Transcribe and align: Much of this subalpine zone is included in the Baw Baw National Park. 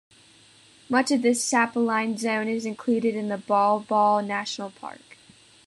Much 0.89 1.11
of 1.11 1.21
this 1.21 1.47
subalpine 1.47 2.17
zone 2.17 2.47
is 2.47 2.65
included 2.65 3.13
in 3.13 3.27
the 3.27 3.37
Baw 3.37 3.77
Baw 3.77 4.19
National 4.19 4.71
Park. 4.71 5.15